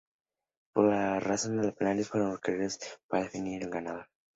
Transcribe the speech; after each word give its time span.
Por 0.73 0.85
esta 0.91 1.19
razón, 1.19 1.57
los 1.57 1.75
penales 1.75 2.07
fueron 2.09 2.31
requeridos 2.33 2.79
para 3.07 3.25
definir 3.25 3.65
al 3.65 3.69
ganador. 3.69 4.07